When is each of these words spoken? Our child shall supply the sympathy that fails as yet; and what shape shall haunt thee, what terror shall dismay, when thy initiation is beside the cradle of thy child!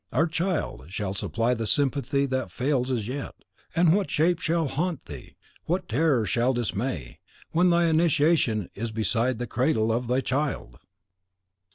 Our 0.11 0.25
child 0.25 0.85
shall 0.91 1.13
supply 1.13 1.53
the 1.53 1.67
sympathy 1.67 2.25
that 2.25 2.49
fails 2.51 2.89
as 2.89 3.07
yet; 3.07 3.35
and 3.75 3.93
what 3.95 4.09
shape 4.09 4.39
shall 4.39 4.67
haunt 4.67 5.05
thee, 5.05 5.35
what 5.65 5.87
terror 5.87 6.25
shall 6.25 6.53
dismay, 6.53 7.19
when 7.51 7.69
thy 7.69 7.85
initiation 7.85 8.71
is 8.73 8.89
beside 8.89 9.37
the 9.37 9.45
cradle 9.45 9.91
of 9.93 10.07
thy 10.07 10.21
child! 10.21 10.79